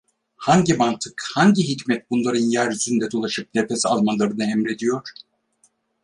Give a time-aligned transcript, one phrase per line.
[0.37, 5.11] Hangi mantık, hangi hikmet bunların yeryüzünde dolaşıp nefes almalarını emrediyor?